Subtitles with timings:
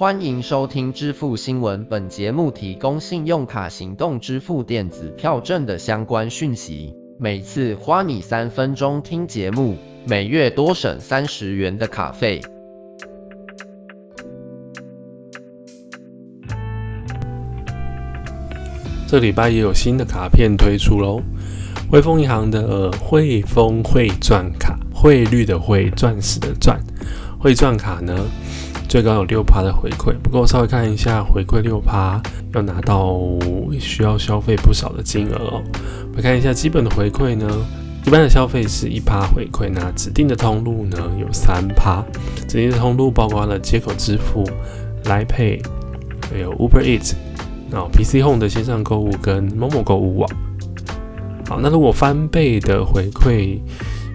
[0.00, 6.96] 欢迎收听支付新闻，本节目提供信用卡行动支付电子票证的相关讯息。
[7.18, 9.76] 每次花你三分钟听节目，
[10.06, 12.40] 每月多省三十元的卡费。
[19.06, 21.20] 这礼拜也有新的卡片推出喽，
[21.90, 26.80] 汇丰银行的汇丰汇钻卡，汇率的汇，钻石的钻，
[27.38, 28.16] 汇钻卡呢？
[28.90, 32.20] 最高有六趴的回馈，不过稍微看一下回馈六趴
[32.52, 33.16] 要拿到
[33.78, 35.62] 需要消费不少的金额哦。
[36.16, 37.46] 我看一下基本的回馈呢，
[38.04, 42.04] 一般的消费是一趴回馈，那指定的通路呢有三趴，
[42.48, 44.42] 指定的通路包括了接口支付、
[45.04, 45.64] 来 Pay，
[46.28, 47.12] 还有 Uber Eats，
[47.70, 50.28] 然后 PC Home 的线上购物跟某某购物网。
[51.48, 53.60] 好，那如果翻倍的回馈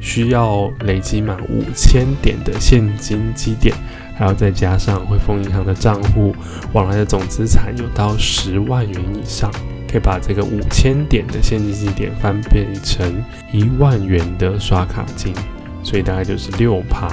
[0.00, 3.72] 需要累积满五千点的现金积点。
[4.14, 6.34] 还要再加上汇丰银行的账户
[6.72, 9.50] 往来的总资产有到十万元以上，
[9.90, 15.34] 可以把这个五千点的现金积点翻倍成一万元的刷卡金，
[15.82, 17.08] 所以大概就是六趴。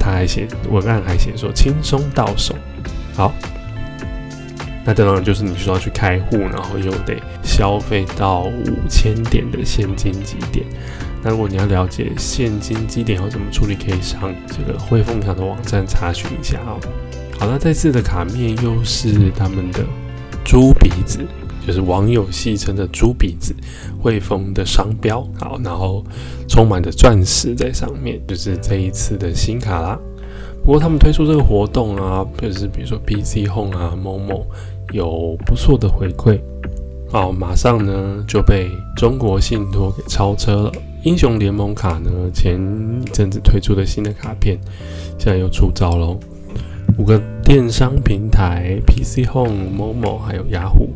[0.00, 2.54] 他还写文案还写说轻松到手。
[3.14, 3.32] 好，
[4.84, 10.66] 那当然就是你需要去开户，然后又得消费到五千点的现金积点。
[11.22, 16.78] 那如果你要了解现金基点要怎么处理，可以上这个汇丰银行的网站查询一下哦。
[17.38, 19.84] 好那这次的卡面又是他们的
[20.44, 21.20] 猪鼻子，
[21.66, 23.54] 就是网友戏称的猪鼻子，
[24.00, 25.26] 汇丰的商标。
[25.38, 26.04] 好，然后
[26.48, 29.98] 充满着钻石在上面，就是这一次的新卡啦。
[30.64, 34.46] 不过他们推出这个活动啊，就是比如说 PC Home 啊、某某
[34.92, 36.40] 有不错的回馈，
[37.10, 40.72] 好，马上呢就被中国信托给超车了。
[41.04, 42.10] 英雄联盟卡呢？
[42.34, 42.60] 前
[43.00, 44.58] 一阵子推出的新的卡片，
[45.18, 46.20] 现在又出招喽。
[46.98, 50.90] 五个电商平台：PC Home、某某，还有雅虎、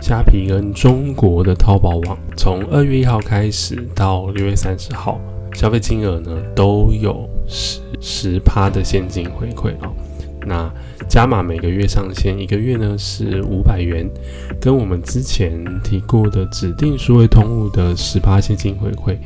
[0.00, 5.18] 虾皮跟中国的淘宝网，从二月一号开始到六月三十号，
[5.54, 9.92] 消费金额呢都有十十趴的现金回馈哦。
[10.46, 10.72] 那
[11.08, 14.08] 加码每个月上限，一个月呢是五百元，
[14.60, 19.16] 跟我们之前提过的指定数位通路的十八现金回馈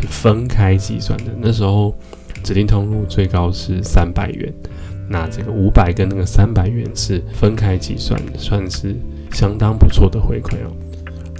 [0.00, 1.32] 是分开计算的。
[1.40, 1.94] 那时候
[2.42, 4.52] 指定通路最高是三百元，
[5.08, 8.94] 那这个五百跟那个三百元是分开计算的，算是
[9.32, 10.72] 相当不错的回馈哦。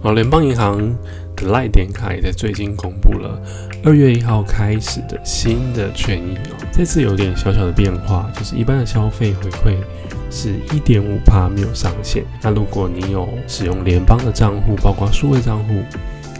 [0.00, 0.96] 好，联邦银行。
[1.46, 3.40] 赖点卡也在最近公布了
[3.84, 9.76] 二月一号开始的新的权益哦，这次有点小小的变化，就是一般的消费回馈
[10.30, 15.82] 是一点五帕没有上限，那如果你有使用联邦的账户，包括数位账户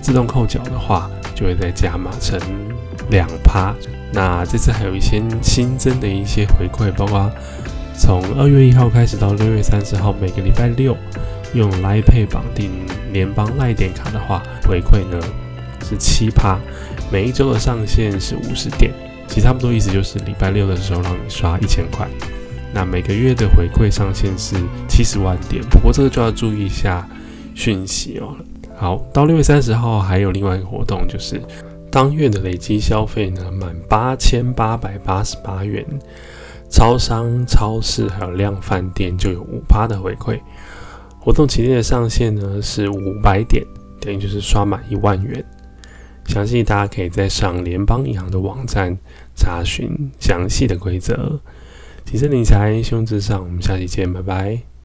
[0.00, 2.40] 自动扣缴的话，就会再加码成
[3.10, 3.74] 两趴。
[4.12, 7.30] 那这次还有一些新增的一些回馈，包括
[7.98, 10.96] 从二月一号开始到六月三十号，每个礼拜六。
[11.56, 12.70] 用来配绑定
[13.12, 15.18] 联邦赖点卡的话，回馈呢
[15.82, 16.58] 是七趴，
[17.10, 18.92] 每一周的上限是五十点，
[19.26, 22.06] 其实差不多意思就是礼拜六的时候让你刷一千块，
[22.74, 24.56] 那每个月的回馈上限是
[24.88, 27.08] 七十万点，不过这个就要注意一下
[27.54, 28.36] 讯息哦。
[28.76, 31.40] 好，到六月三十号还有另外一个活动，就是
[31.90, 35.82] 当月的累积消费呢满八千八百八十八元，
[36.68, 40.38] 超商、超市还有量饭店就有五趴的回馈。
[41.26, 43.66] 活动期间的上限呢是五百点，
[44.00, 45.44] 等于就是刷满一万元。
[46.26, 48.96] 详细大家可以在上联邦银行的网站
[49.34, 51.40] 查询详细的规则。
[52.04, 54.75] 提升理财，胸至上，我们下期见，拜拜。